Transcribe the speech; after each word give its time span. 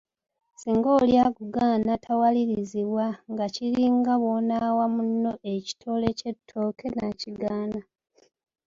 Singa 0.59 0.89
oli 0.97 1.15
agugaana 1.27 1.93
tawalirizibwa 2.05 3.05
nga 3.31 3.45
kiringa 3.55 4.13
bwonaawa 4.21 4.85
munno 4.95 5.31
ekitole 5.55 6.07
ky'ettoke 6.19 6.85
nakigaana. 6.95 7.79